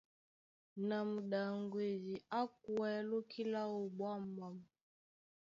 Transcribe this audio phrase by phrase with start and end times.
[0.87, 4.55] Na muɗaŋgwedi á kwɛ̌ lóki láō ɓwǎmɓwâm.